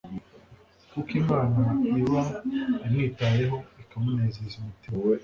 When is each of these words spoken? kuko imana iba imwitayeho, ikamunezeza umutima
kuko 0.91 1.11
imana 1.21 1.61
iba 2.01 2.21
imwitayeho, 2.85 3.57
ikamunezeza 3.83 4.53
umutima 4.59 4.97